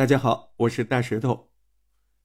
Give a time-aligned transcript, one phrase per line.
[0.00, 1.50] 大家好，我是大石头，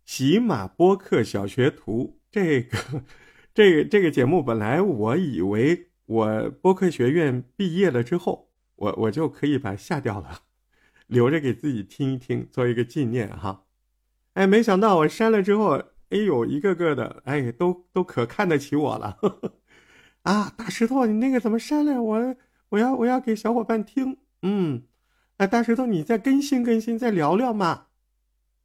[0.06, 2.22] 喜马播客小学徒。
[2.32, 2.78] 这个，
[3.54, 10.44] 这个，这个节目本来我以为我播客学院毕业了之后，我我就可以把它下掉了，
[11.08, 13.66] 留着给自己听一听，做一个纪念哈。
[14.36, 15.72] 哎，没想到我删了之后，
[16.12, 19.20] 哎呦，一个个的，哎，都都可看得起我了。
[20.24, 22.02] 啊，大石头，你那个怎么删了？
[22.02, 22.36] 我
[22.70, 24.84] 我要我要给小伙伴听，嗯。
[25.38, 27.88] 哎，大石头，你再更新更新，再聊聊嘛？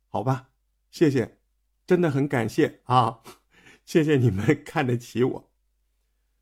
[0.08, 0.50] 好吧，
[0.88, 1.38] 谢谢，
[1.84, 3.22] 真的很感谢啊，
[3.84, 5.50] 谢谢你们 看得起我。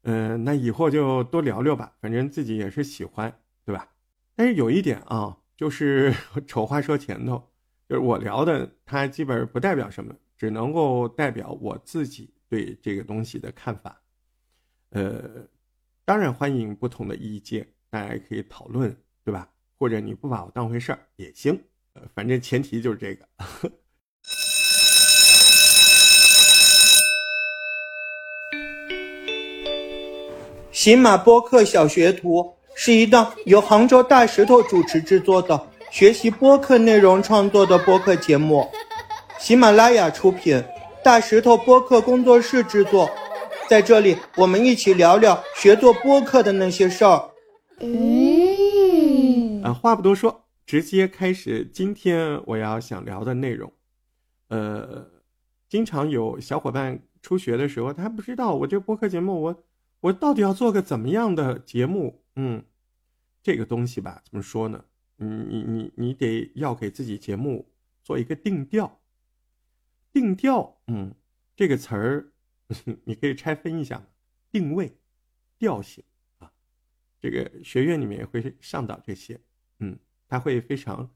[0.02, 3.88] 嗯，那以后就多聊聊吧，反正自己也是喜欢，对吧？
[4.34, 6.14] 但是有一点啊，就是
[6.46, 7.51] 丑话说前头，
[7.88, 14.02] 就是我聊的，它基本不代表什么，只能够代表我自己对这个东西的看法。
[14.90, 15.48] 呃，
[16.04, 19.51] 当然欢迎不同的意见，大家可以讨论，对吧？
[19.78, 21.59] 或者你不把我当回事儿也行，
[21.95, 23.24] 呃，反正前提就是这个。
[30.73, 38.68] 喜马播客小学徒是一档由杭州大石头主持制作的学习播客内容创作的播客节目，
[39.38, 40.62] 喜马拉雅出品，
[41.02, 43.09] 大石头播客工作室制作。
[43.68, 47.10] 在这里，我们一起聊聊学做播客的那些事儿。
[47.10, 47.29] 啊，
[49.88, 53.72] 话不多说，直接开始今天我要想聊的内容。
[54.48, 55.10] 呃，
[55.66, 59.64] 经常有小伙伴初学的时候，他不知道我这播客节目，我
[60.00, 62.22] 我到底要做个怎么样的节目？
[62.36, 62.62] 嗯，
[63.42, 64.84] 这个东西吧，怎么说呢？
[65.16, 67.66] 你你你你得要给自己节目
[68.04, 69.00] 做一个定调。
[70.12, 71.14] 定调，嗯，
[71.56, 72.32] 这个词儿
[73.04, 74.06] 你可以拆分一下，
[74.53, 74.98] 定位、
[75.59, 76.04] 调性
[76.41, 76.53] 啊，
[77.19, 79.41] 这个学院里面也会上到这些。
[79.78, 81.10] 嗯，他会非常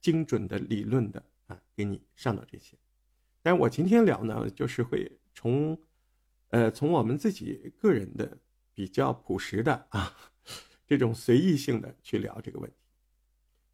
[0.00, 2.76] 精准的理论的啊，给你上到这些。
[3.42, 5.78] 但我今天聊呢，就是会从，
[6.48, 8.38] 呃，从我们自己个人的
[8.74, 10.16] 比较朴实的啊，
[10.86, 12.76] 这种随意性的去聊这个问题。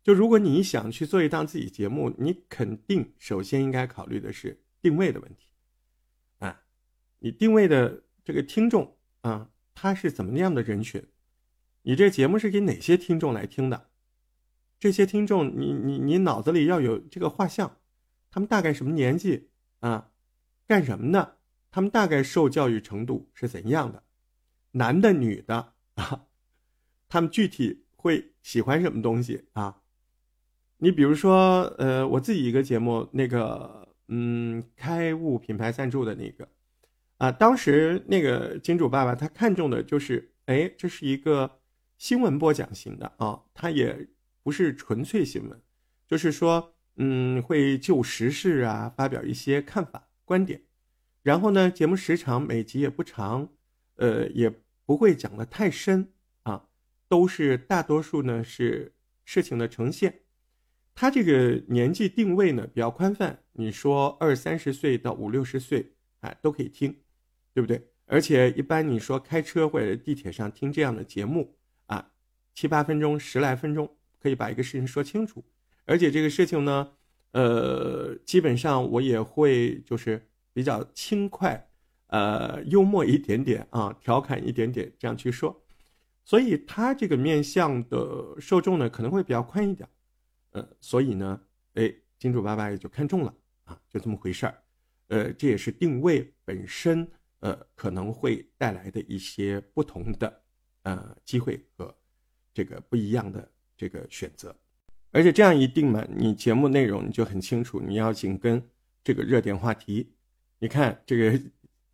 [0.02, 5.50] 就如果你想去做一档自己节目，你肯定首先应该考虑的是定位的问题
[6.38, 6.62] 啊，
[7.18, 11.04] 你定位的这个听众啊，他是怎么样的人群？
[11.82, 13.87] 你这节目是给哪些听众来听的？
[14.80, 17.78] 这些听众，你你你脑子里要有这个画像，
[18.30, 19.48] 他们大概什么年纪
[19.80, 20.12] 啊？
[20.68, 21.38] 干什么的？
[21.70, 24.04] 他们大概受教育程度是怎样的？
[24.72, 26.26] 男的、女的啊？
[27.08, 29.82] 他们具体会喜欢什么东西啊？
[30.76, 36.48] 你比如说，呃，我自己一个节目，那个，嗯，开悟品牌赞助的那个，
[37.16, 41.58] 啊，当时那个金主爸爸他看中的就是，哎，这是一个
[41.96, 44.08] 新闻播讲型的啊，他也。
[44.48, 45.60] 不是纯粹新闻，
[46.06, 50.62] 就是说，嗯，会就时事啊发表一些看法观点，
[51.22, 53.52] 然后呢，节目时长每集也不长，
[53.96, 54.50] 呃，也
[54.86, 56.14] 不会讲的太深
[56.44, 56.66] 啊，
[57.10, 58.94] 都是大多数呢是
[59.26, 60.20] 事情的呈现。
[60.94, 67.02] 他这个年纪定位呢比较宽泛，你说二三十岁到五六十岁，哎，都可以听，
[67.52, 67.86] 对不对？
[68.06, 72.12] 而且一般你说开车或者地铁上听这样的节目啊，
[72.54, 73.97] 七八分钟，十来分钟。
[74.20, 75.44] 可以把一个事情说清楚，
[75.84, 76.92] 而且这个事情呢，
[77.32, 81.70] 呃，基本上我也会就是比较轻快，
[82.08, 85.64] 呃，幽默一点点啊，调侃一点点这样去说，
[86.24, 89.88] 所以他这个面向的受众呢可能会比较宽一点，
[90.50, 91.40] 呃，所以呢，
[91.74, 93.32] 哎，金主爸爸也就看中了
[93.64, 94.62] 啊，就这么回事儿，
[95.08, 97.08] 呃，这也是定位本身
[97.40, 100.42] 呃可能会带来的一些不同的
[100.82, 101.96] 呃机会和
[102.52, 103.48] 这个不一样的。
[103.78, 104.54] 这个选择，
[105.12, 108.60] 而且这样一定嘛，你节目内容你就很清楚，你要紧跟
[109.04, 110.12] 这个热点话题。
[110.58, 111.40] 你看这个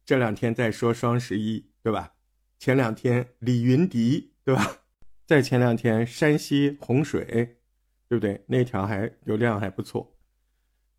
[0.06, 2.14] 这两天在说双十一，对吧？
[2.58, 4.78] 前两天李云迪，对吧？
[5.26, 7.58] 在前两天山西洪水，
[8.08, 8.42] 对不对？
[8.46, 10.16] 那条还流量还不错。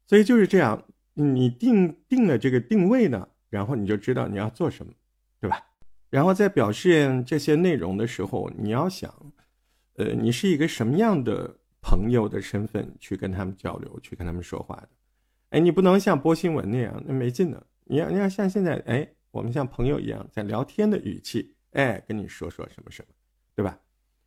[0.06, 4.94] 所以就是这样，你定定了这个定位呢，然后你就知道你要做什么，
[5.42, 5.66] 对吧？
[6.12, 9.12] 然后在表现这些内容的时候，你要想。
[9.96, 14.90] 呃，你是一个什么样的朋友的身份去跟他们交流，去跟他们说话的？
[15.52, 17.66] 哎，你不能像播新闻那样，那没劲的。
[17.86, 23.14] 你要你要像现在，哎，我们像朋友一样在聊天的语气，哎，跟你说说什么什么，
[23.56, 23.80] 对吧？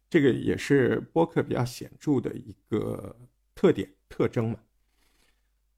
[0.08, 3.14] 这个也是播客比较显著的一个
[3.54, 4.58] 特点特征嘛。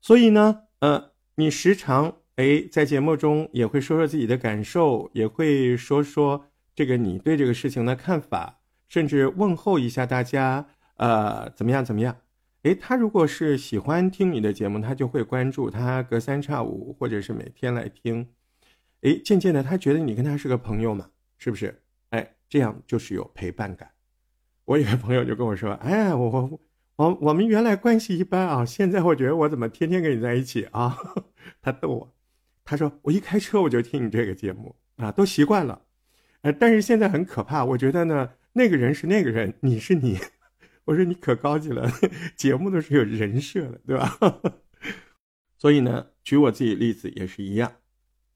[0.00, 6.46] 所以呢，呃，你时常哎在节目中也会说说自己的感受，也会说说
[6.76, 8.59] 这个你对这个事情的看法。
[8.90, 10.66] 甚至问候一下大家，
[10.96, 11.82] 呃，怎么样？
[11.82, 12.14] 怎么样？
[12.64, 18.28] 诶，他如果是喜欢听你的节目，他就会关注，他隔三差五或者是每天来听。
[19.00, 21.08] 诶，渐渐的，他觉得你跟他是个朋友嘛，
[21.38, 21.81] 是不是？
[22.10, 23.88] 哎，这样就是有陪伴感。
[24.66, 26.60] 我有个朋友就跟我说：“哎，我我
[26.96, 30.96] 我我们原来关系一般啊，现在我觉得我怎么天天跟你在一起啊？”
[31.62, 32.14] 他逗我，
[32.64, 35.81] 他说：“我一开车我就听你这个节目啊，都习惯了。
[36.42, 40.19] 呃，但是现在很可怕，我觉得呢，那个人是那个人，你是你。
[40.87, 41.88] ”我说你可高级了，
[42.35, 44.19] 节目都是有人设的，对吧？
[45.56, 47.73] 所以呢，举我自己例子也是一样，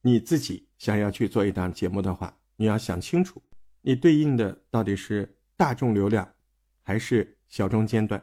[0.02, 3.42] 你自己想要去做一档节目的话，你要想清楚，
[3.80, 6.34] 你对应的到底是大众流量，
[6.82, 8.22] 还是小众尖端。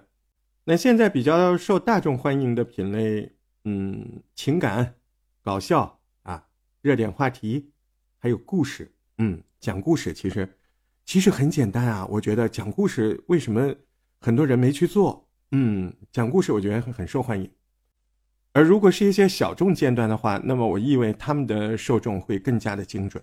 [0.63, 3.35] 那现在比较受大众欢迎的品类，
[3.65, 4.95] 嗯，情感、
[5.41, 6.47] 搞笑啊，
[6.81, 7.71] 热点话题，
[8.19, 10.47] 还有故事，嗯，讲故事其实
[11.11, 13.75] 其实很简单啊，我觉得讲故事为什么？
[14.21, 17.51] 很多人没去做，嗯，讲故事我觉得很很受欢迎。
[18.53, 23.21] 而如果是一些小众尖端的话，那么我意味他们的受众会更加的精准。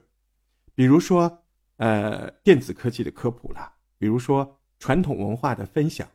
[0.74, 1.42] 比如说，
[1.78, 6.06] 呃，电子科技的科普啦，比如说传统文化的分享，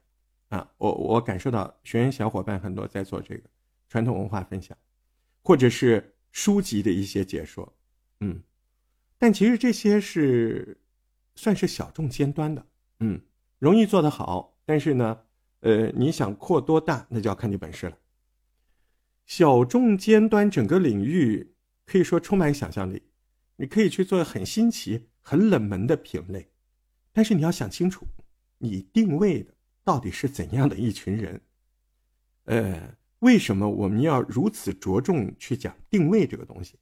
[0.50, 3.50] 啊，我我感受到学员小伙伴很多在做这个
[3.90, 4.78] 传统文化分享，
[5.42, 7.74] 或者是书籍的一些解说，
[8.20, 8.40] 嗯，
[9.18, 10.78] 但其实这些是
[11.36, 12.66] 算是小众尖端的，
[13.00, 13.22] 嗯，
[13.60, 14.58] 容易做得好。
[14.66, 15.20] 但是呢，
[15.60, 17.98] 呃，你想扩多大，那就要看你本事了。
[19.26, 21.54] 小众尖端整个领域
[21.86, 23.04] 可以说充满想象力，
[23.56, 26.50] 你可以去做很新奇、很冷门的品类，
[27.12, 28.06] 但是你要想清楚，
[28.58, 29.54] 你定位的
[29.84, 31.42] 到底是怎样的一群人。
[32.46, 36.78] 呃，为什么我们要如此着重去讲定位这个东西？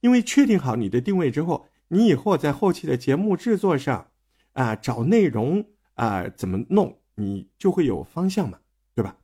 [0.00, 4.08] 因为确定好你的定位之后，你以后在后期的节目制作上，
[4.52, 5.64] 啊，找内容
[5.94, 6.98] 啊，怎么弄？
[7.14, 8.58] 你就会有方向嘛，
[8.94, 9.16] 对吧？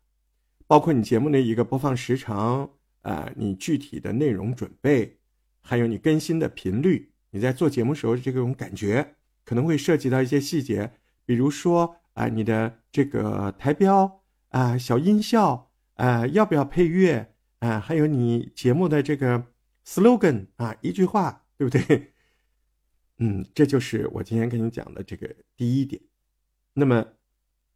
[0.66, 2.70] 包括你节目的一个播放时长
[3.02, 5.19] 啊，你具体的内容准备，
[5.61, 9.14] 还有你更新的频率，你在做节目时候的这种感觉，
[9.44, 10.93] 可能会涉及到一些细节，
[11.25, 19.44] 比如说啊，你的这个台标啊，小音效啊，要不要配乐啊，还有你节目的这个
[19.87, 22.13] slogan 啊，一句话，对不对？
[23.19, 26.00] 嗯，这就是我今天跟你讲的这个第一点。
[26.72, 27.06] 那么。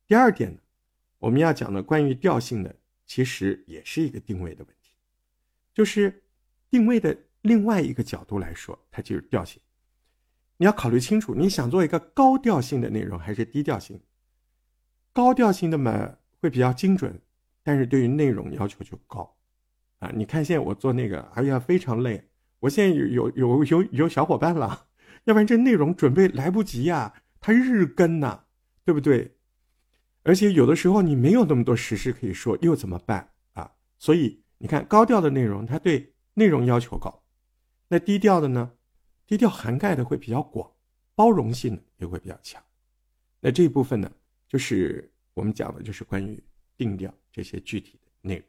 [0.09, 0.59] 第二点呢，
[1.19, 2.75] 我们要讲的关于调性的，
[3.05, 4.91] 其实也是一个定位的问题，
[5.75, 6.23] 就是
[6.71, 9.61] 定位的另外一个角度来说，它就是调性。
[10.57, 14.01] 你要考虑清楚，你想做一个高调性的内容还是低调性？
[15.13, 17.21] 高调性的嘛会比较精准，
[17.63, 19.37] 但是对于内容要求就高
[19.99, 20.11] 啊！
[20.15, 22.31] 你看现在我做那个，哎呀非常累，
[22.61, 24.88] 我现在有有有有有小伙伴了，
[25.25, 28.45] 要不然这内容准备来不及呀，他日更呐，
[28.85, 29.37] 对不对？
[30.23, 33.73] 而且有的时候你没有那么多实事可以说，又怎么办啊？
[33.99, 37.23] 所以你看，高调的内容它对内容要求高，
[37.89, 38.73] 那低调的呢？
[39.27, 40.71] 低调涵盖的会比较广，
[41.15, 42.63] 包容性也会比较强。
[43.41, 44.11] 那这一部分呢，
[44.49, 46.43] 就是我们讲的就是关于
[46.77, 48.45] 定调这些具体的内容。